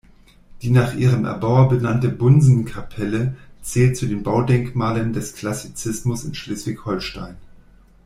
[0.63, 7.37] Die nach ihrem Erbauer benannte Bundsen-Kapelle zählt zu den Baudenkmalen des Klassizismus in Schleswig-Holstein.